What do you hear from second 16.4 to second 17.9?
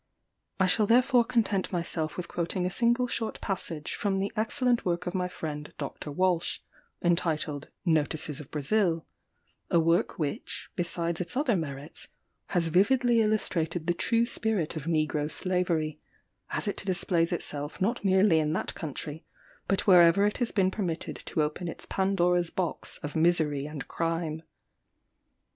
as it displays itself